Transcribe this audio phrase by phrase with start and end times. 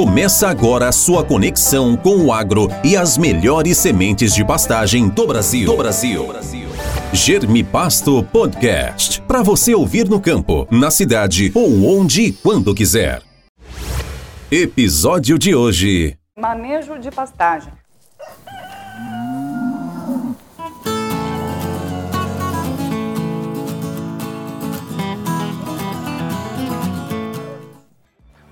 [0.00, 5.26] Começa agora a sua conexão com o agro e as melhores sementes de pastagem do
[5.26, 5.66] Brasil.
[5.66, 6.26] Do Brasil.
[7.12, 9.20] Germipasto Podcast.
[9.20, 13.20] Para você ouvir no campo, na cidade ou onde e quando quiser.
[14.50, 17.70] Episódio de hoje: Manejo de pastagem.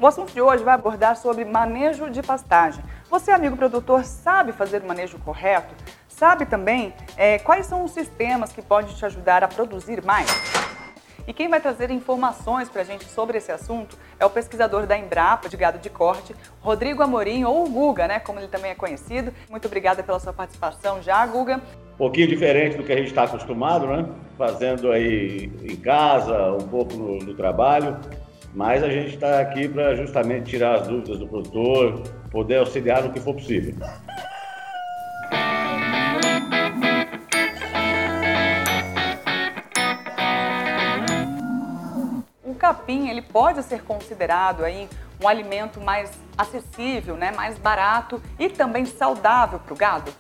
[0.01, 2.85] O assunto de hoje vai abordar sobre manejo de pastagem.
[3.11, 5.75] Você, amigo produtor, sabe fazer o manejo correto?
[6.07, 10.29] Sabe também é, quais são os sistemas que podem te ajudar a produzir mais?
[11.27, 14.97] E quem vai trazer informações para a gente sobre esse assunto é o pesquisador da
[14.97, 19.35] Embrapa de Gado de Corte, Rodrigo Amorim, ou Guga, né, como ele também é conhecido.
[19.51, 21.61] Muito obrigada pela sua participação já, Guga.
[21.95, 24.07] Um pouquinho diferente do que a gente está acostumado, né?
[24.39, 27.99] Fazendo aí em casa, um pouco no, no trabalho.
[28.59, 33.13] Mas a gente está aqui para justamente tirar as dúvidas do produtor, poder auxiliar no
[33.13, 33.73] que for possível.
[42.43, 44.89] O capim ele pode ser considerado aí
[45.23, 50.11] um alimento mais acessível, né, mais barato e também saudável para o gado?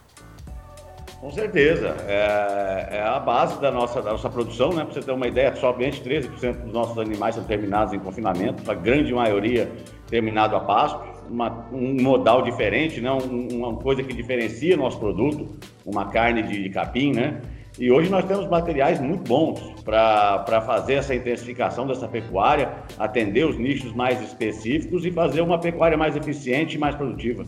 [1.20, 1.96] Com certeza.
[2.06, 4.84] É, é, a base da nossa, da nossa produção, né?
[4.84, 8.74] Para você ter uma ideia, somente 13% dos nossos animais são terminados em confinamento, a
[8.74, 9.68] grande maioria
[10.06, 13.10] terminado a pasto, uma, um modal diferente, né?
[13.10, 17.40] Um, uma coisa que diferencia nosso produto, uma carne de, de capim, né?
[17.78, 23.56] E hoje nós temos materiais muito bons para fazer essa intensificação dessa pecuária, atender os
[23.56, 27.46] nichos mais específicos e fazer uma pecuária mais eficiente e mais produtiva.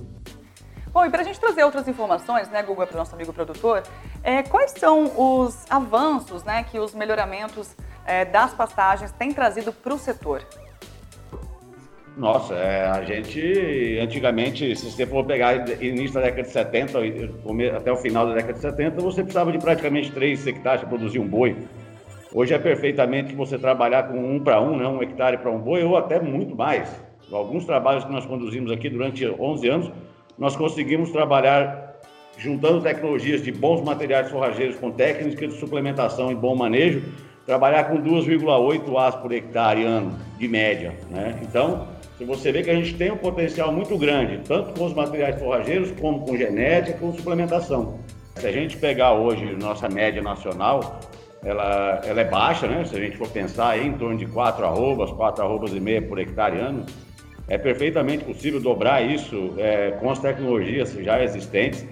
[0.93, 3.83] Bom, e para a gente trazer outras informações, né, Google, para o nosso amigo produtor,
[4.25, 9.95] é, quais são os avanços né, que os melhoramentos é, das pastagens têm trazido para
[9.95, 10.45] o setor?
[12.17, 16.99] Nossa, é, a gente, antigamente, se você for pegar início da década de 70,
[17.77, 21.21] até o final da década de 70, você precisava de praticamente 3 hectares para produzir
[21.21, 21.57] um boi.
[22.33, 25.85] Hoje é perfeitamente você trabalhar com um para um, né, um hectare para um boi,
[25.85, 26.91] ou até muito mais.
[27.33, 29.93] Alguns trabalhos que nós conduzimos aqui durante 11 anos,
[30.41, 32.01] nós conseguimos trabalhar
[32.39, 37.03] juntando tecnologias de bons materiais forrageiros com técnicas de suplementação e bom manejo,
[37.45, 40.95] trabalhar com 2,8 as por hectare ano, de média.
[41.11, 41.39] Né?
[41.43, 44.95] Então, se você vê que a gente tem um potencial muito grande, tanto com os
[44.95, 47.99] materiais forrageiros, como com genética, com suplementação.
[48.37, 51.01] Se a gente pegar hoje nossa média nacional,
[51.45, 52.85] ela, ela é baixa, né?
[52.85, 56.01] Se a gente for pensar aí, em torno de 4 arrobas, 4 arrobas e meia
[56.01, 56.87] por hectare ano,
[57.51, 61.85] é perfeitamente possível dobrar isso é, com as tecnologias já existentes,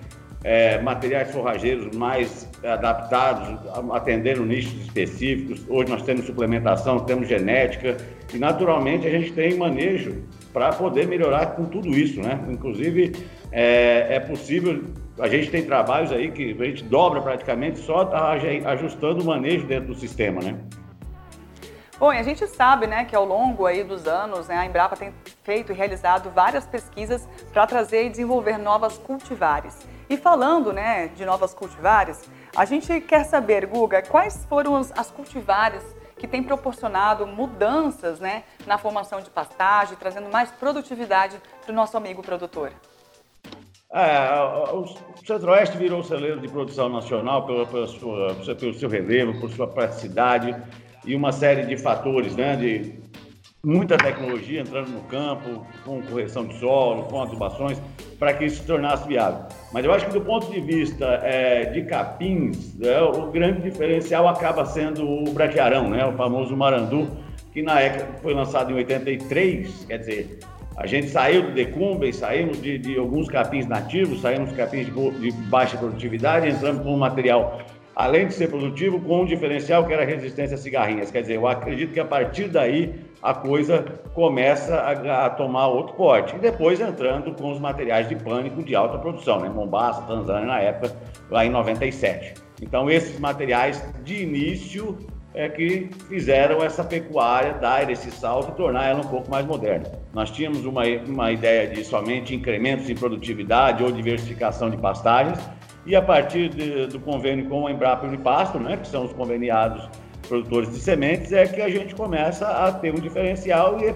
[0.45, 3.59] é, materiais forrageiros mais adaptados,
[3.93, 5.65] atendendo nichos específicos.
[5.69, 7.97] Hoje nós temos suplementação, temos genética
[8.33, 12.39] e, naturalmente, a gente tem manejo para poder melhorar com tudo isso, né?
[12.49, 13.17] Inclusive,
[13.51, 14.85] é, é possível,
[15.19, 18.09] a gente tem trabalhos aí que a gente dobra praticamente só
[18.65, 20.57] ajustando o manejo dentro do sistema, né?
[21.99, 25.13] Bom, a gente sabe né, que ao longo aí dos anos né, a Embrapa tem
[25.49, 29.75] feito e realizado várias pesquisas para trazer e desenvolver novas cultivares.
[30.11, 35.83] E falando né, de novas cultivares, a gente quer saber, Guga, quais foram as cultivares
[36.19, 41.97] que têm proporcionado mudanças né, na formação de pastagem, trazendo mais produtividade para o nosso
[41.97, 42.71] amigo produtor?
[43.91, 44.29] É,
[44.71, 44.85] o
[45.27, 50.55] Centro-Oeste virou celeiro de produção nacional pelo, pelo, sua, pelo seu relevo, por sua praticidade,
[51.07, 53.08] e uma série de fatores, né, de
[53.65, 57.81] muita tecnologia entrando no campo, com correção de solo, com adubações,
[58.19, 59.45] para que isso se tornasse viável.
[59.73, 64.29] Mas eu acho que do ponto de vista é, de capins, né, o grande diferencial
[64.29, 67.09] acaba sendo o braquiarão, né, o famoso marandu,
[67.53, 70.39] que na época foi lançado em 83, quer dizer,
[70.77, 74.93] a gente saiu do decumbe, saímos de, de, alguns capins nativos, saímos de capins de,
[74.93, 77.61] de baixa produtividade, entramos com um material
[77.97, 81.11] além de ser produtivo, com um diferencial que era resistência a cigarrinhas.
[81.11, 83.85] Quer dizer, eu acredito que a partir daí a coisa
[84.15, 86.37] começa a, a, tomar outro porte.
[86.37, 89.49] E depois entrando com os materiais de pânico de alta produção, né?
[89.49, 90.97] Mombasa, Tanzânia, na época,
[91.31, 92.35] lá em 97.
[92.63, 94.97] Então, esses materiais de início
[95.35, 99.87] é que fizeram essa pecuária dar esse salto e tornar ela um pouco mais moderna.
[100.13, 105.39] Nós tínhamos uma, uma ideia de somente incrementos em produtividade ou diversificação de pastagens,
[105.87, 109.89] e a partir de, do convênio com a Embrapa Unipasto, né, que são os conveniados
[110.29, 113.95] produtores de sementes, é que a gente começa a ter um diferencial e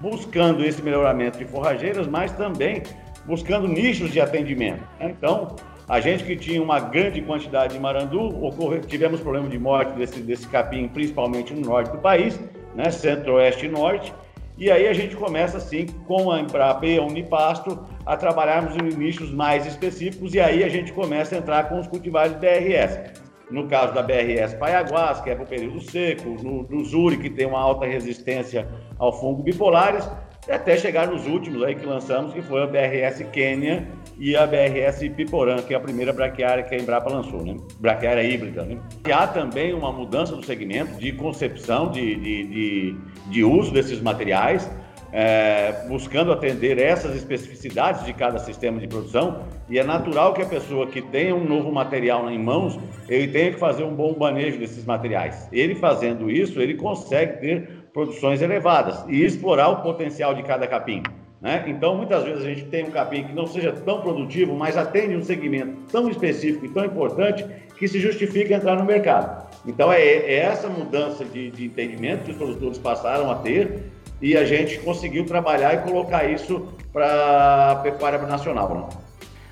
[0.00, 2.82] buscando esse melhoramento de forrageiras, mas também
[3.24, 4.82] buscando nichos de atendimento.
[5.00, 5.54] Então,
[5.88, 10.20] a gente que tinha uma grande quantidade de marandu, ocorre, tivemos problema de morte desse,
[10.20, 12.38] desse capim, principalmente no norte do país,
[12.74, 14.12] né, centro-oeste e norte,
[14.58, 18.96] E aí a gente começa, assim, com a Embrapa e a Unipasto, a trabalharmos em
[18.96, 23.21] nichos mais específicos, e aí a gente começa a entrar com os cultivares BRS.
[23.52, 27.46] No caso da BRS Paiaguás, que é para o período seco, no, Zuri, que tem
[27.46, 28.66] uma alta resistência
[28.98, 30.08] ao fungo bipolares,
[30.50, 33.86] até chegar nos últimos aí que lançamos, que foi a BRS Quênia
[34.18, 37.56] e a BRS Piporã, que é a primeira braquiária que a Embrapa lançou, né?
[37.78, 38.78] Braquiária híbrida, né?
[39.06, 42.96] E há também uma mudança do segmento de concepção de, de, de,
[43.28, 44.68] de uso desses materiais,
[45.12, 50.46] é, buscando atender essas especificidades de cada sistema de produção, e é natural que a
[50.46, 52.78] pessoa que tenha um novo material em mãos,
[53.08, 55.48] ele tenha que fazer um bom manejo desses materiais.
[55.52, 61.02] Ele fazendo isso, ele consegue ter produções elevadas e explorar o potencial de cada capim.
[61.42, 61.64] Né?
[61.66, 65.16] Então, muitas vezes a gente tem um capim que não seja tão produtivo, mas atende
[65.16, 67.44] um segmento tão específico e tão importante
[67.76, 69.48] que se justifica entrar no mercado.
[69.66, 73.90] Então, é, é essa mudança de, de entendimento que os produtores passaram a ter
[74.22, 78.68] e a gente conseguiu trabalhar e colocar isso para a pecuária nacional.
[78.68, 78.88] Né?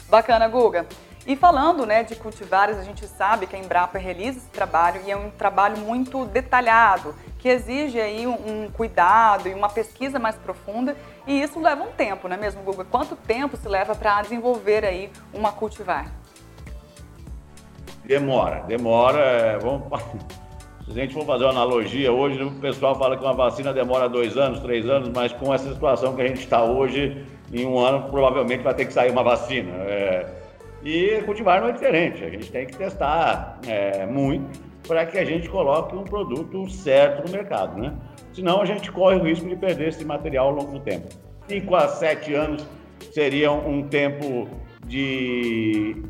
[0.08, 0.86] Bacana, Guga.
[1.26, 5.10] E falando né, de cultivares, a gente sabe que a Embrapa realiza esse trabalho e
[5.10, 8.32] é um trabalho muito detalhado que exige aí um,
[8.64, 10.96] um, cuidado e uma pesquisa mais profunda
[11.26, 12.84] e isso leva um tempo, não é mesmo, Guga?
[12.84, 16.10] Quanto tempo se leva para desenvolver aí uma cultivar?
[18.04, 19.20] Demora, demora.
[19.20, 19.88] É, vamos...
[20.92, 24.08] Se a gente for fazer uma analogia, hoje o pessoal fala que uma vacina demora
[24.08, 27.78] dois anos, três anos, mas com essa situação que a gente está hoje, em um
[27.78, 29.70] ano provavelmente vai ter que sair uma vacina.
[29.84, 30.26] É...
[30.82, 34.58] E cultivar não é diferente, a gente tem que testar é, muito
[34.88, 37.94] para que a gente coloque um produto certo no mercado, né?
[38.32, 41.06] Senão a gente corre o risco de perder esse material ao longo do tempo.
[41.46, 42.66] Cinco a sete anos
[43.12, 44.48] seria um tempo
[44.86, 46.02] de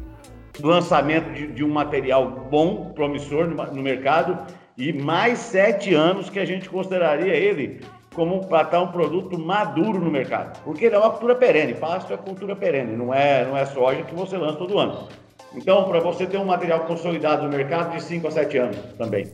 [0.62, 4.38] lançamento de, de um material bom, promissor no, no, mercado,
[4.76, 7.81] e mais sete anos que a gente consideraria ele
[8.14, 10.61] como para estar um produto maduro no mercado.
[10.64, 14.02] Porque ele é uma cultura perene, pasto é cultura perene, não é, não é soja
[14.02, 15.08] que você lança todo ano.
[15.55, 19.32] Então, para você ter um material consolidado no mercado de 5 a 7 anos também.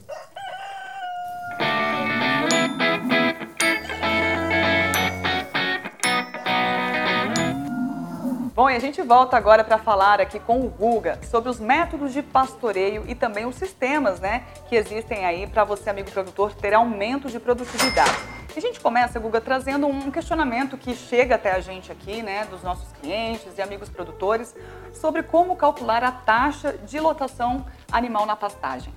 [8.56, 12.14] Bom, e a gente volta agora para falar aqui com o Guga sobre os métodos
[12.14, 16.72] de pastoreio e também os sistemas né, que existem aí para você, amigo produtor, ter
[16.72, 18.16] aumento de produtividade.
[18.54, 22.46] E a gente começa, Guga, trazendo um questionamento que chega até a gente aqui, né,
[22.46, 24.56] dos nossos clientes e amigos produtores,
[24.90, 28.90] sobre como calcular a taxa de lotação animal na pastagem.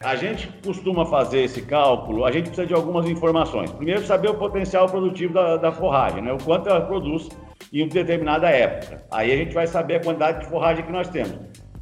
[0.00, 3.72] A gente costuma fazer esse cálculo, a gente precisa de algumas informações.
[3.72, 6.30] Primeiro, saber o potencial produtivo da, da forragem, né?
[6.30, 7.26] o quanto ela produz
[7.72, 9.02] em determinada época.
[9.10, 11.36] Aí a gente vai saber a quantidade de forragem que nós temos.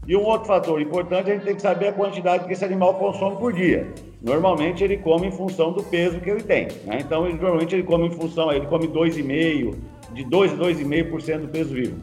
[0.07, 2.95] E um outro fator importante, a gente tem que saber a quantidade que esse animal
[2.95, 3.93] consome por dia.
[4.23, 6.69] Normalmente ele come em função do peso que ele tem.
[6.85, 6.99] Né?
[7.01, 9.75] Então, ele, normalmente ele come em função, ele come 2,5%,
[10.13, 11.97] de 2 a 2,5% do peso vivo.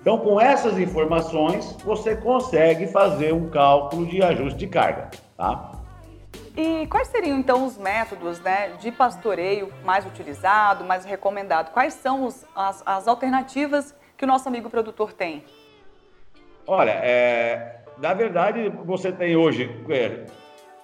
[0.00, 5.10] Então, com essas informações, você consegue fazer um cálculo de ajuste de carga.
[5.36, 5.77] Tá?
[6.60, 11.70] E quais seriam então os métodos né, de pastoreio mais utilizado, mais recomendado?
[11.70, 15.44] Quais são os, as, as, alternativas que o nosso amigo produtor tem?
[16.66, 20.26] Olha, é, na verdade, você tem hoje, é,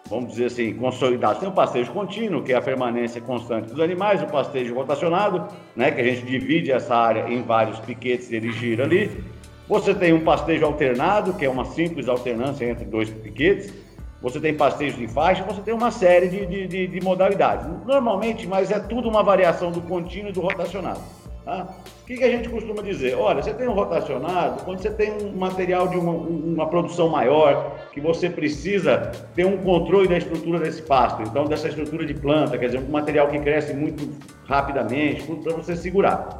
[0.09, 1.41] vamos dizer assim, consolidado.
[1.41, 5.91] Tem o pastejo contínuo, que é a permanência constante dos animais, o pastejo rotacionado, né,
[5.91, 9.25] que a gente divide essa área em vários piquetes e ele gira ali.
[9.67, 13.82] Você tem um pastejo alternado, que é uma simples alternância entre dois piquetes
[14.25, 17.67] você tem pastejo de faixa, você tem uma série de, de, de, de, modalidades.
[17.85, 21.01] Normalmente, mas é tudo uma variação do contínuo e do rotacionado.
[21.45, 21.69] Tá?
[22.03, 23.17] O que, que, a gente costuma dizer?
[23.17, 27.77] Olha, você tem um rotacionado, quando você tem um material de uma, uma, produção maior,
[27.93, 32.57] que você precisa ter um controle da estrutura desse pasto, então dessa estrutura de planta,
[32.57, 34.09] quer dizer, um material que cresce muito
[34.47, 36.39] rapidamente, tudo para você segurar.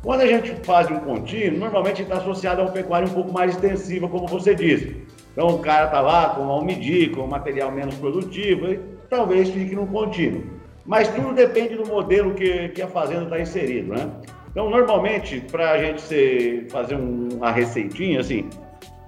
[0.00, 3.50] Quando a gente faz um contínuo, normalmente está associado a uma pecuária um pouco mais
[3.50, 5.04] extensiva, como você disse.
[5.36, 9.50] Então o cara está lá com uma umidade, com um material menos produtivo, e talvez
[9.50, 10.42] fique no contínuo.
[10.86, 14.10] Mas tudo depende do modelo que, que a fazenda está inserido, né?
[14.50, 18.48] Então, normalmente, para a gente ser, fazer um, uma receitinha, assim,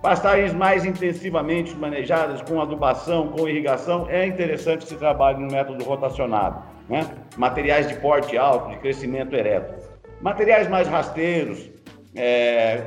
[0.02, 6.62] pastagens mais intensivamente manejadas, com adubação, com irrigação, é interessante que se no método rotacionado.
[6.86, 7.06] Né?
[7.38, 9.74] Materiais de porte alto, de crescimento ereto.
[10.20, 11.70] Materiais mais rasteiros,
[12.14, 12.82] é,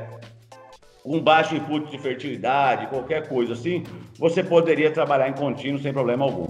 [1.04, 3.84] um baixo input de fertilidade, qualquer coisa assim,
[4.18, 6.48] você poderia trabalhar em contínuo sem problema algum.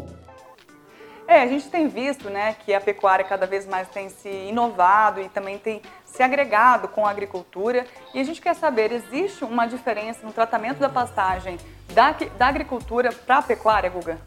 [1.26, 5.20] É, a gente tem visto né, que a pecuária cada vez mais tem se inovado
[5.20, 7.86] e também tem se agregado com a agricultura.
[8.12, 11.56] E a gente quer saber, existe uma diferença no tratamento da pastagem
[11.94, 14.18] da, da agricultura para a pecuária, Guga?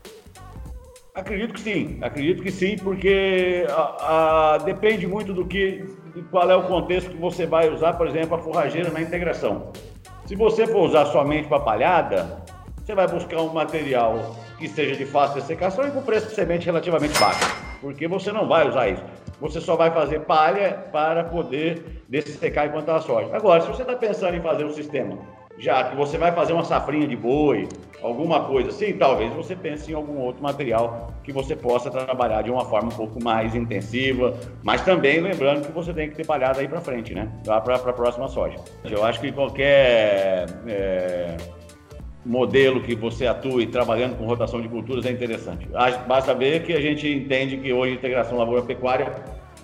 [1.14, 5.86] Acredito que sim, acredito que sim, porque a, a, depende muito do que,
[6.30, 9.72] qual é o contexto que você vai usar, por exemplo, a forrageira na integração.
[10.26, 12.44] Se você for usar somente para palhada,
[12.84, 16.66] você vai buscar um material que seja de fácil dessecação e com preço de semente
[16.66, 17.46] relativamente baixo,
[17.80, 19.04] porque você não vai usar isso.
[19.40, 23.36] Você só vai fazer palha para poder dessecar e plantar a soja.
[23.36, 25.16] Agora, se você está pensando em fazer um sistema
[25.58, 27.68] já que você vai fazer uma safrinha de boi,
[28.02, 32.52] alguma coisa assim, talvez você pense em algum outro material que você possa trabalhar de
[32.52, 36.60] uma forma um pouco mais intensiva, mas também lembrando que você tem que ter palhada
[36.60, 37.30] aí para frente, né?
[37.44, 38.58] Para a próxima soja.
[38.84, 41.38] Eu acho que qualquer é,
[42.26, 45.68] modelo que você atue trabalhando com rotação de culturas é interessante.
[46.08, 49.12] Basta ver que a gente entende que hoje integração lavoura-pecuária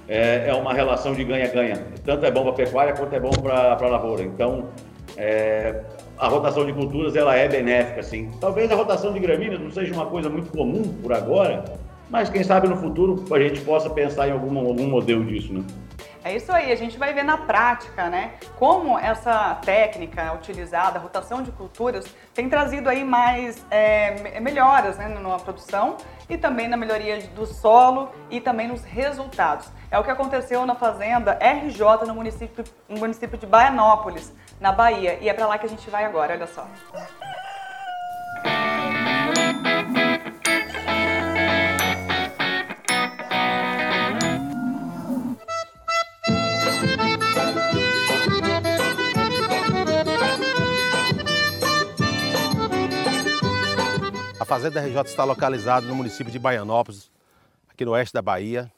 [0.07, 1.85] é, é uma relação de ganha-ganha.
[2.03, 4.23] Tanto é bom para a pecuária quanto é bom para a lavoura.
[4.23, 4.69] Então,
[5.17, 5.81] é,
[6.17, 8.29] a rotação de culturas ela é benéfica, sim.
[8.39, 11.63] Talvez a rotação de gramíneas não seja uma coisa muito comum por agora,
[12.09, 15.63] mas quem sabe no futuro a gente possa pensar em algum, algum modelo disso, né?
[16.23, 21.01] É isso aí, a gente vai ver na prática, né, como essa técnica utilizada, a
[21.01, 25.97] rotação de culturas, tem trazido aí mais é, melhoras né, na produção
[26.29, 29.67] e também na melhoria do solo e também nos resultados.
[29.89, 35.17] É o que aconteceu na fazenda RJ no município, no município de Baianópolis, na Bahia.
[35.19, 36.67] E é para lá que a gente vai agora, olha só.
[54.51, 57.09] Fazenda RJ está localizada no município de Baianópolis,
[57.69, 58.69] aqui no oeste da Bahia.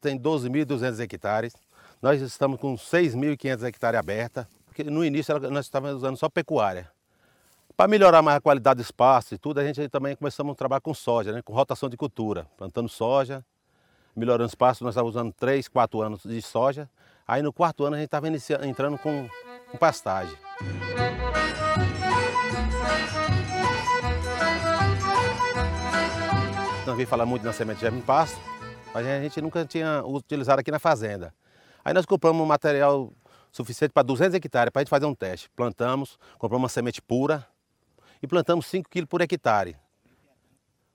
[0.00, 1.54] Tem 12.200 hectares.
[2.02, 6.90] Nós estamos com 6.500 hectares abertas porque no início nós estávamos usando só pecuária.
[7.76, 10.80] Para melhorar mais a qualidade do espaço e tudo, a gente também começamos a trabalhar
[10.80, 11.42] com soja, né?
[11.42, 13.44] com rotação de cultura, plantando soja,
[14.16, 14.82] melhorando o espaço.
[14.82, 16.90] Nós estávamos usando 3, 4 anos de soja.
[17.24, 18.26] Aí no quarto ano a gente estava
[18.66, 19.28] entrando com,
[19.70, 20.36] com pastagem.
[26.86, 28.40] Nós vimos falar muito na semente de germe pasto,
[28.92, 31.32] mas a gente nunca tinha utilizado aqui na fazenda.
[31.84, 33.12] Aí nós compramos um material
[33.52, 35.50] suficiente para 200 hectares para a gente fazer um teste.
[35.54, 37.46] Plantamos, compramos uma semente pura
[38.22, 39.76] e plantamos 5 quilos por hectare.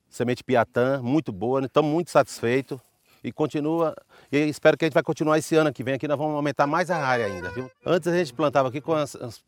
[0.10, 2.80] Semente Piatã, muito boa, estamos muito satisfeitos
[3.24, 3.96] e continua.
[4.32, 6.66] E espero que a gente vai continuar esse ano que vem aqui, nós vamos aumentar
[6.66, 7.70] mais a área ainda, viu?
[7.86, 9.44] Antes a gente plantava aqui com as, as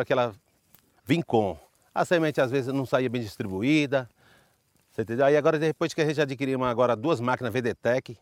[0.00, 0.34] aquela
[1.04, 1.56] Vincom.
[1.94, 4.08] A semente às vezes não saía bem distribuída,
[4.96, 5.26] você entendeu?
[5.26, 8.18] Aí agora depois que a gente adquiriu agora duas máquinas VDTEC,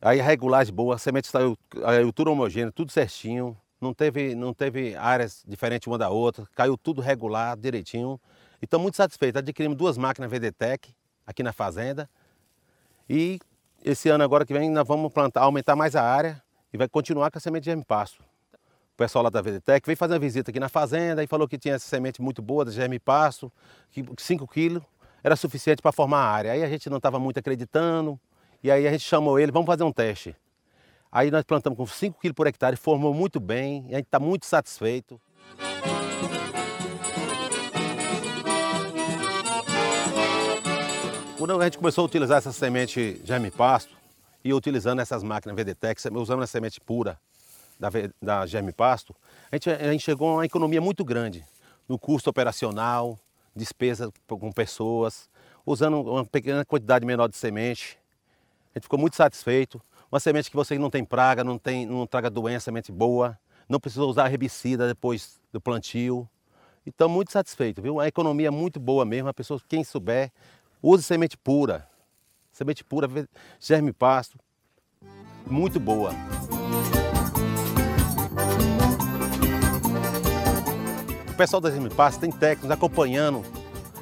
[0.00, 4.94] Aí regulagem boa, a semente saiu a tudo homogêneo, tudo certinho, não teve, não teve
[4.94, 8.20] áreas diferentes uma da outra, caiu tudo regular, direitinho.
[8.60, 9.38] E estou muito satisfeito.
[9.38, 10.94] Adquirimos duas máquinas VDTEC
[11.26, 12.08] aqui na fazenda.
[13.08, 13.40] E
[13.84, 16.42] esse ano agora que vem nós vamos plantar, aumentar mais a área
[16.72, 18.22] e vai continuar com a semente de germe pasto.
[18.94, 21.58] O pessoal lá da VDTEC veio fazer uma visita aqui na fazenda e falou que
[21.58, 23.52] tinha essa semente muito boa de germe pasto,
[23.90, 24.82] que 5 quilos
[25.26, 26.52] era suficiente para formar a área.
[26.52, 28.16] Aí a gente não estava muito acreditando,
[28.62, 30.36] e aí a gente chamou ele, vamos fazer um teste.
[31.10, 34.20] Aí nós plantamos com 5 kg por hectare, formou muito bem, e a gente está
[34.20, 35.20] muito satisfeito.
[41.36, 43.96] Quando a gente começou a utilizar essa semente germe pasto
[44.44, 47.18] e utilizando essas máquinas VDTEC, usando a semente pura
[47.80, 47.88] da,
[48.22, 49.12] da germe pasto,
[49.50, 51.44] a gente, a gente chegou a uma economia muito grande
[51.88, 53.18] no custo operacional,
[53.56, 55.28] despesa com pessoas,
[55.64, 57.98] usando uma pequena quantidade menor de semente
[58.76, 59.80] a gente ficou muito satisfeito.
[60.12, 63.80] Uma semente que você não tem praga, não, tem, não traga doença, semente boa, não
[63.80, 66.28] precisou usar herbicida depois do plantio.
[66.84, 67.98] Então, muito satisfeito, viu?
[67.98, 69.30] A economia é muito boa mesmo.
[69.30, 70.30] A pessoa, quem souber,
[70.82, 71.88] use semente pura.
[72.52, 73.08] Semente pura,
[73.58, 74.38] germe pasto,
[75.46, 76.10] muito boa.
[81.36, 83.44] Pessoal da Pasto tem técnicos acompanhando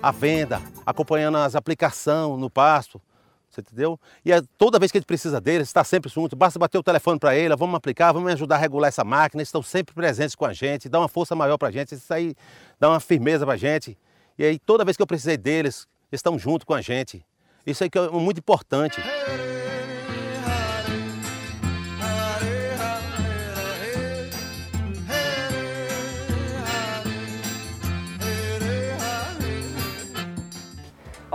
[0.01, 3.03] a venda, acompanhando as aplicações no pasto,
[3.51, 3.99] você entendeu?
[4.25, 6.83] E é, toda vez que a gente precisa deles, está sempre junto, basta bater o
[6.83, 10.37] telefone para ele, vamos aplicar, vamos ajudar a regular essa máquina, eles estão sempre presentes
[10.37, 12.37] com a gente, dá uma força maior para a gente, isso aí
[12.79, 13.99] dá uma firmeza para a gente.
[14.39, 17.27] E aí toda vez que eu precisei deles, eles estão junto com a gente.
[17.67, 19.01] Isso aí que é muito importante.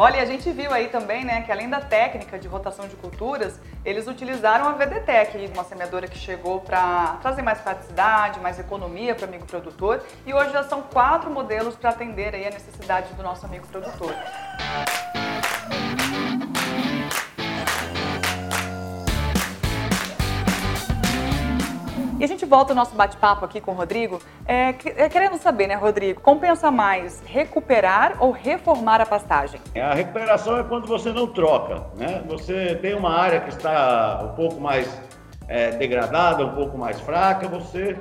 [0.01, 3.60] Olha, a gente viu aí também, né, que além da técnica de rotação de culturas,
[3.84, 9.25] eles utilizaram a VDTEC, uma semeadora que chegou para trazer mais praticidade, mais economia para
[9.25, 10.01] o amigo produtor.
[10.25, 14.15] E hoje já são quatro modelos para atender aí a necessidade do nosso amigo produtor.
[22.19, 25.67] E a gente volta ao nosso bate-papo aqui com o Rodrigo, é, é, querendo saber,
[25.67, 29.61] né, Rodrigo, compensa mais recuperar ou reformar a pastagem?
[29.73, 32.21] É, a recuperação é quando você não troca, né?
[32.27, 35.01] Você tem uma área que está um pouco mais
[35.47, 37.97] é, degradada, um pouco mais fraca, você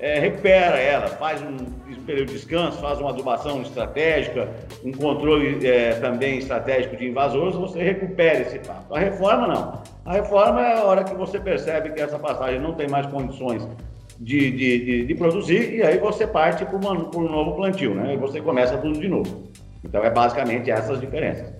[0.00, 1.56] é, recupera ela, faz um,
[2.06, 4.48] período de descanso, faz uma adubação estratégica,
[4.84, 8.94] um controle é, também estratégico de invasores, você recupera esse pasto.
[8.94, 9.82] A reforma não.
[10.04, 13.68] A reforma é a hora que você percebe que essa passagem não tem mais condições
[14.18, 18.14] de, de, de, de produzir e aí você parte para um novo plantio, né?
[18.14, 19.50] E você começa tudo de novo.
[19.84, 21.52] Então é basicamente essas diferenças.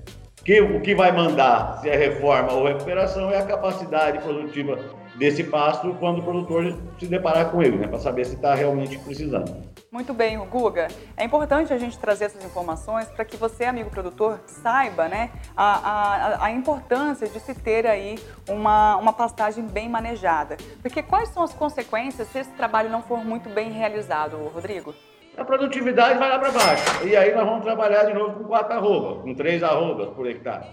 [0.45, 4.79] Que, o que vai mandar se é reforma ou recuperação é a capacidade produtiva
[5.21, 8.99] desse pasto quando o produtor se deparar com ele, né, para saber se está realmente
[8.99, 9.55] precisando.
[9.93, 10.89] Muito bem, Guga.
[11.15, 15.65] É importante a gente trazer essas informações para que você, amigo produtor, saiba né, a,
[15.65, 20.57] a, a, importância de se ter aí uma, uma pastagem bem manejada.
[20.81, 24.95] Porque quais são as consequências se esse trabalho não for muito bem realizado, Rodrigo?
[25.37, 27.07] A produtividade vai lá para baixo.
[27.07, 30.65] E aí nós vamos trabalhar de novo com quatro arrobas, com três arrobas por hectare.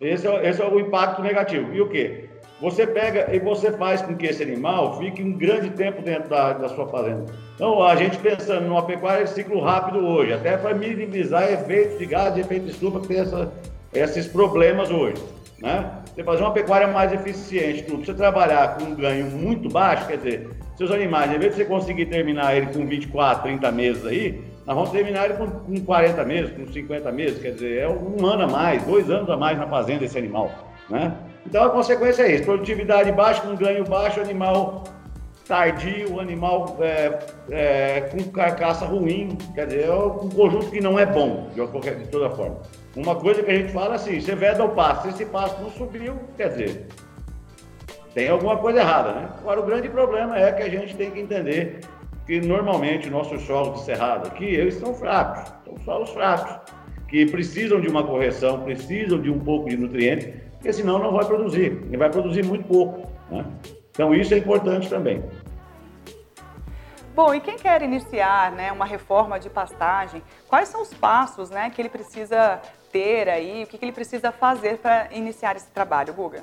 [0.00, 1.74] Esse é, esse é o impacto negativo.
[1.74, 2.29] E o quê?
[2.60, 6.52] Você pega e você faz com que esse animal fique um grande tempo dentro da,
[6.52, 7.24] da sua fazenda.
[7.54, 12.06] Então, a gente pensando numa pecuária de ciclo rápido hoje, até para minimizar efeitos de
[12.06, 13.50] gás, efeito de estufa, que tem essa,
[13.94, 15.22] esses problemas hoje.
[15.62, 15.90] Né?
[16.14, 18.04] Você fazer uma pecuária mais eficiente, tudo.
[18.04, 21.64] Você trabalhar com um ganho muito baixo, quer dizer, seus animais, em vez de você
[21.64, 26.24] conseguir terminar ele com 24, 30 meses aí, nós vamos terminar ele com, com 40
[26.24, 29.58] meses, com 50 meses, quer dizer, é um ano a mais, dois anos a mais
[29.58, 30.50] na fazenda esse animal.
[30.88, 31.12] Né?
[31.46, 34.84] Então a consequência é isso: produtividade baixa, com ganho baixo, animal
[35.50, 37.18] tardio, animal é,
[37.50, 41.96] é, com carcaça ruim, quer dizer, é um conjunto que não é bom, de, qualquer,
[41.96, 42.58] de toda forma.
[42.94, 45.70] Uma coisa que a gente fala assim, você veda o pasto, se esse pasto não
[45.72, 46.86] subiu, quer dizer,
[48.14, 49.28] tem alguma coisa errada, né?
[49.40, 51.80] Agora, o grande problema é que a gente tem que entender
[52.26, 56.60] que normalmente nossos solos de cerrado aqui, eles são fracos, são solos fracos,
[57.08, 61.24] que precisam de uma correção, precisam de um pouco de nutriente, porque senão não vai
[61.24, 63.10] produzir, e vai produzir muito pouco.
[63.30, 63.44] Né?
[63.90, 65.24] Então isso é importante também.
[67.14, 71.70] Bom, e quem quer iniciar né, uma reforma de pastagem, quais são os passos né,
[71.70, 72.60] que ele precisa
[72.92, 76.42] ter aí, o que, que ele precisa fazer para iniciar esse trabalho, Guga?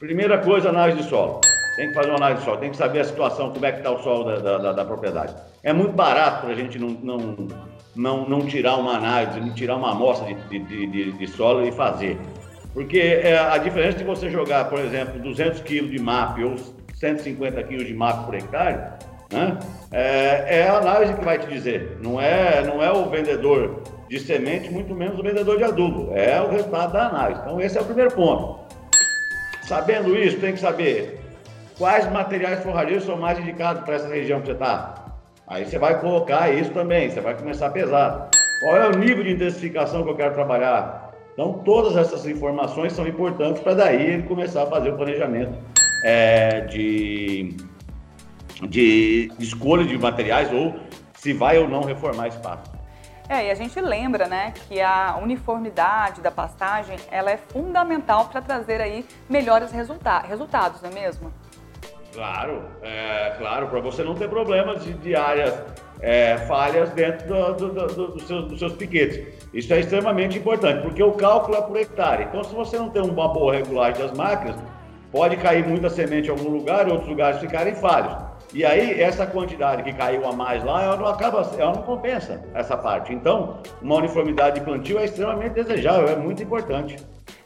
[0.00, 1.40] Primeira coisa, análise de solo.
[1.76, 3.78] Tem que fazer uma análise de solo, tem que saber a situação, como é que
[3.78, 5.34] está o solo da, da, da, propriedade.
[5.62, 7.48] É muito barato para a gente não, não,
[7.94, 11.72] não, não tirar uma análise, não tirar uma amostra de, de, de, de solo e
[11.72, 12.18] fazer.
[12.74, 16.56] Porque é, a diferença de você jogar, por exemplo, 200 quilos de MAP ou
[16.92, 18.78] 150 quilos de MAP por hectare,
[19.32, 19.58] né,
[19.92, 21.98] é, é, a análise que vai te dizer.
[22.02, 26.12] Não é, não é o vendedor de semente, muito menos o vendedor de adubo.
[26.14, 27.40] É o resultado da análise.
[27.40, 28.64] Então, esse é o primeiro ponto.
[29.62, 31.20] Sabendo isso, tem que saber
[31.78, 34.94] quais materiais forrageiros são mais indicados para essa região que você está.
[35.46, 38.30] Aí você vai colocar isso também, você vai começar a pesar.
[38.60, 41.03] Qual é o nível de intensificação que eu quero trabalhar?
[41.34, 45.58] Então, todas essas informações são importantes para daí ele começar a fazer o planejamento
[46.04, 47.56] é, de,
[48.62, 50.78] de, escolha de materiais ou
[51.12, 52.72] se vai ou não reformar espaço.
[53.28, 58.40] É, e a gente lembra, né, que a uniformidade da pastagem, ela é fundamental para
[58.40, 61.32] trazer aí melhores resulta resultados, não é mesmo?
[62.14, 65.52] Claro, é, claro, para você não ter problemas de, de áreas
[66.00, 69.34] é, falhas dentro do, do, do, do seu, dos seus piquetes.
[69.52, 72.24] Isso é extremamente importante, porque o cálculo é por hectare.
[72.24, 74.56] Então, se você não tem uma boa regulagem das máquinas,
[75.10, 78.14] pode cair muita semente em algum lugar e outros lugares ficarem falhos.
[78.52, 82.44] E aí, essa quantidade que caiu a mais lá, ela não acaba, ela não compensa
[82.54, 83.12] essa parte.
[83.12, 86.96] Então, uma uniformidade de plantio é extremamente desejável, é muito importante.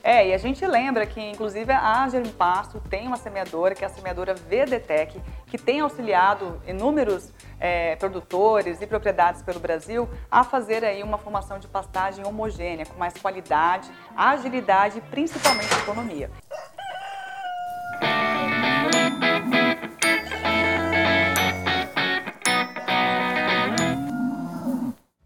[0.02, 3.86] É, e a gente lembra que, inclusive, a Germe Pasto tem uma semeadora, que é
[3.86, 10.84] a semeadora VDTEC, que tem auxiliado inúmeros é, produtores e propriedades pelo Brasil a fazer
[10.84, 16.30] aí uma formação de pastagem homogênea, com mais qualidade, agilidade e principalmente economia.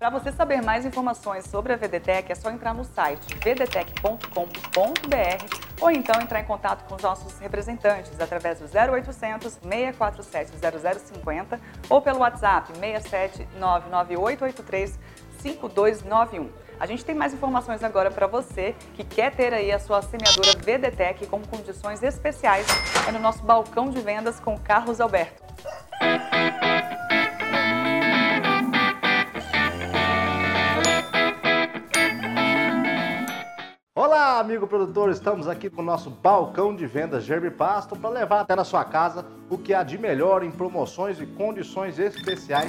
[0.03, 4.25] Para você saber mais informações sobre a VDTEC, é só entrar no site vdtec.com.br
[5.81, 12.03] ou então entrar em contato com os nossos representantes através do 0800 647 0050 ou
[12.03, 14.99] pelo WhatsApp 67 99883
[15.39, 16.51] 5291.
[16.81, 20.51] A gente tem mais informações agora para você que quer ter aí a sua semeadora
[20.59, 22.67] VDTEC com condições especiais
[23.07, 25.41] é no nosso balcão de vendas com Carlos Alberto.
[34.43, 38.57] Amigo produtor, estamos aqui com o nosso balcão de vendas Germe Pasto para levar até
[38.57, 42.69] na sua casa o que há de melhor em promoções e condições especiais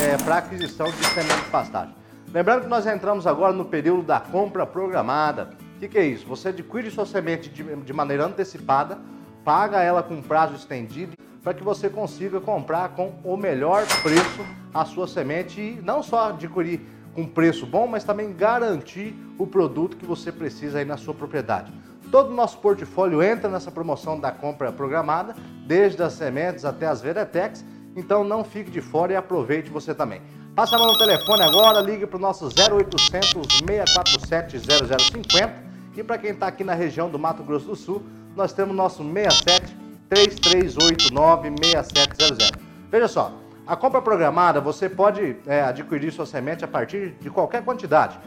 [0.00, 1.94] é, para aquisição de semente de pastagem.
[2.32, 5.50] Lembrando que nós entramos agora no período da compra programada.
[5.76, 6.26] O que, que, é isso?
[6.26, 8.98] Você adquire sua semente de, de maneira antecipada,
[9.44, 14.86] paga ela com prazo estendido para que você consiga comprar com o melhor preço a
[14.86, 16.80] sua semente e não só adquirir
[17.14, 21.72] com preço bom, mas também garantir o produto que você precisa aí na sua propriedade.
[22.10, 25.34] Todo o nosso portfólio entra nessa promoção da compra programada,
[25.66, 30.20] desde as sementes até as Veretex, então não fique de fora e aproveite você também.
[30.54, 36.18] Passa a mão no telefone agora, ligue para o nosso 0800 647 0050 e para
[36.18, 38.02] quem está aqui na região do Mato Grosso do Sul,
[38.34, 39.76] nós temos nosso 67
[40.08, 42.50] 3389 6700.
[42.90, 43.39] Veja só,
[43.70, 48.18] a compra programada, você pode é, adquirir sua semente a partir de qualquer quantidade.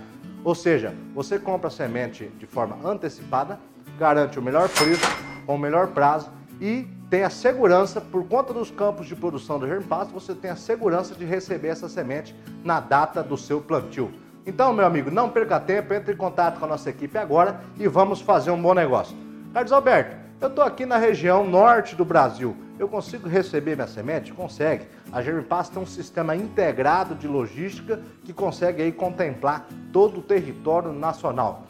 [0.42, 3.60] Ou seja, você compra a semente de forma antecipada,
[4.00, 5.06] garante o melhor preço,
[5.46, 9.68] com o melhor prazo e tem a segurança, por conta dos campos de produção do
[9.68, 14.14] Germpasto, você tem a segurança de receber essa semente na data do seu plantio.
[14.46, 17.86] Então, meu amigo, não perca tempo, entre em contato com a nossa equipe agora e
[17.86, 19.14] vamos fazer um bom negócio.
[19.54, 22.54] Carlos Alberto, eu estou aqui na região norte do Brasil.
[22.78, 24.34] Eu consigo receber minha semente?
[24.34, 24.86] Consegue.
[25.10, 30.92] A Germipass tem um sistema integrado de logística que consegue aí contemplar todo o território
[30.92, 31.64] nacional.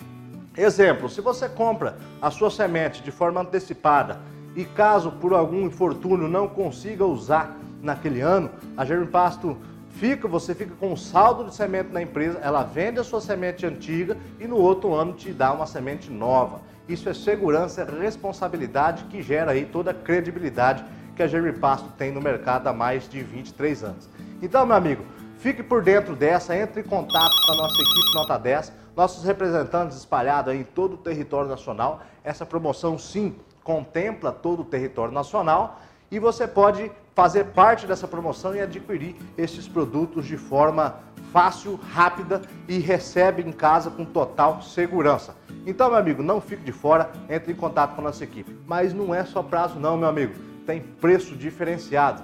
[0.58, 4.20] Exemplo, se você compra a sua semente de forma antecipada
[4.56, 9.56] e caso por algum infortúnio não consiga usar naquele ano, a Germipasto
[9.90, 13.68] fica, você fica com um saldo de semente na empresa, ela vende a sua semente
[13.68, 16.73] antiga e no outro ano te dá uma semente nova.
[16.88, 20.84] Isso é segurança, é responsabilidade que gera aí toda a credibilidade
[21.16, 24.10] que a Germipasto tem no mercado há mais de 23 anos.
[24.42, 25.04] Então, meu amigo,
[25.38, 29.98] fique por dentro dessa, entre em contato com a nossa equipe Nota 10, nossos representantes
[29.98, 32.02] espalhados em todo o território nacional.
[32.24, 35.80] Essa promoção, sim, contempla todo o território nacional
[36.12, 41.00] e você pode fazer parte dessa promoção e adquirir esses produtos de forma
[41.34, 45.36] fácil, rápida e recebe em casa com total segurança.
[45.66, 48.56] Então, meu amigo, não fique de fora, entre em contato com a nossa equipe.
[48.68, 50.36] Mas não é só prazo não, meu amigo,
[50.68, 52.24] tem preço diferenciado.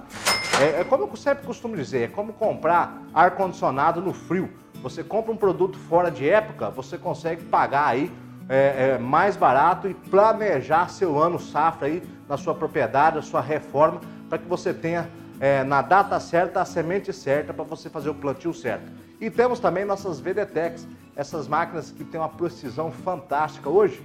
[0.60, 4.48] É, é como eu sempre costumo dizer, é como comprar ar-condicionado no frio.
[4.80, 8.12] Você compra um produto fora de época, você consegue pagar aí
[8.48, 13.40] é, é, mais barato e planejar seu ano safra aí na sua propriedade, a sua
[13.40, 18.10] reforma, para que você tenha é, na data certa a semente certa para você fazer
[18.10, 18.92] o plantio certo.
[19.20, 23.68] E temos também nossas VDTECs, essas máquinas que têm uma precisão fantástica.
[23.68, 24.00] Hoje,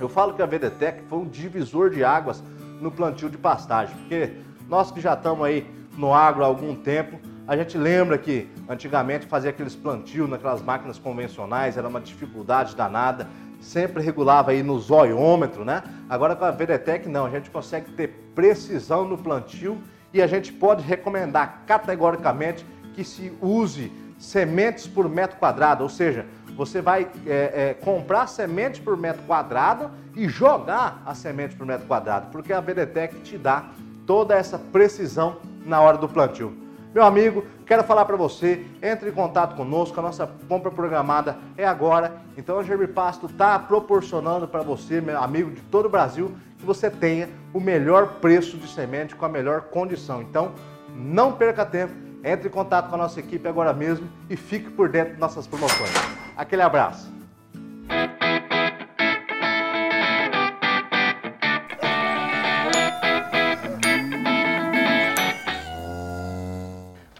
[0.00, 2.42] eu falo que a VDTEC foi um divisor de águas
[2.80, 4.32] no plantio de pastagem, porque
[4.68, 9.26] nós que já estamos aí no agro há algum tempo, a gente lembra que antigamente
[9.26, 13.28] fazia aqueles plantios naquelas máquinas convencionais, era uma dificuldade danada
[13.62, 15.82] sempre regulava aí no zoiômetro, né?
[16.10, 19.78] Agora com a Vedetec não, a gente consegue ter precisão no plantio
[20.12, 26.26] e a gente pode recomendar categoricamente que se use sementes por metro quadrado, ou seja,
[26.56, 31.86] você vai é, é, comprar sementes por metro quadrado e jogar a semente por metro
[31.86, 33.70] quadrado, porque a Vedetec te dá
[34.06, 36.62] toda essa precisão na hora do plantio.
[36.94, 41.64] Meu amigo, quero falar para você, entre em contato conosco, a nossa compra programada é
[41.64, 42.20] agora.
[42.36, 46.88] Então a Germipasto está proporcionando para você, meu amigo de todo o Brasil, que você
[46.88, 50.22] tenha o melhor preço de semente com a melhor condição.
[50.22, 50.52] Então,
[50.94, 54.88] não perca tempo, entre em contato com a nossa equipe agora mesmo e fique por
[54.88, 55.90] dentro de nossas promoções.
[56.36, 57.12] Aquele abraço.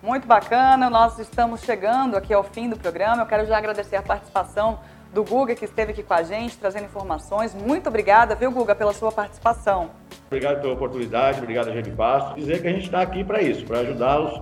[0.01, 3.23] Muito bacana, nós estamos chegando aqui ao fim do programa.
[3.23, 4.79] Eu quero já agradecer a participação
[5.13, 7.55] do Guga, que esteve aqui com a gente, trazendo informações.
[7.55, 9.91] Muito obrigada, viu, Guga, pela sua participação.
[10.27, 12.35] Obrigado pela oportunidade, obrigado a Gente Pasto.
[12.35, 14.41] Dizer que a gente está aqui para isso, para ajudá-los,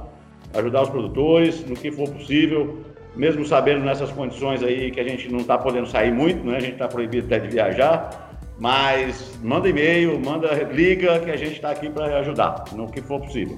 [0.55, 2.85] ajudar os produtores no que for possível,
[3.17, 6.57] mesmo sabendo nessas condições aí que a gente não está podendo sair muito, né?
[6.57, 11.55] a gente está proibido até de viajar, mas manda e-mail, manda liga, que a gente
[11.55, 13.57] está aqui para ajudar no que for possível.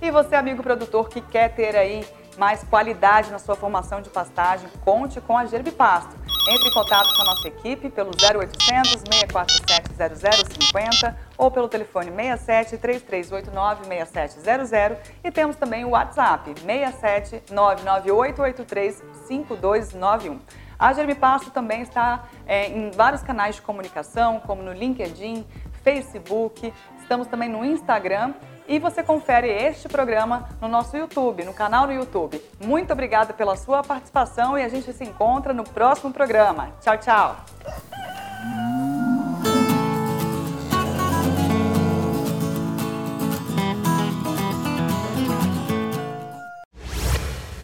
[0.00, 2.04] E você, amigo produtor, que quer ter aí
[2.36, 6.21] mais qualidade na sua formação de pastagem, conte com a Gerbipasto.
[6.48, 12.78] Entre em contato com a nossa equipe pelo 0800 647 0050 ou pelo telefone 67
[12.78, 20.40] 3389 6700 e temos também o WhatsApp 67 99883 5291.
[20.76, 25.46] A Germipasto também está é, em vários canais de comunicação, como no LinkedIn,
[25.84, 28.34] Facebook, estamos também no Instagram
[28.66, 32.42] e você confere este programa no nosso YouTube, no canal no YouTube.
[32.60, 36.72] Muito obrigada pela sua participação e a gente se encontra no próximo programa.
[36.80, 37.91] Tchau, tchau!